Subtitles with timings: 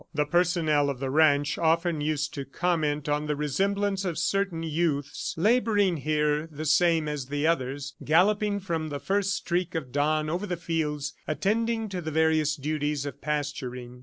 [0.15, 5.35] The personnel of the ranch often used to comment on the resemblance of certain youths
[5.37, 10.47] laboring here the same as the others, galloping from the first streak of dawn over
[10.47, 13.99] the fields, attending to the various duties of pasturing.